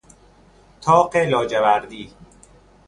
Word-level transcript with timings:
طاق 0.81 1.15
لاجوردی 1.17 2.13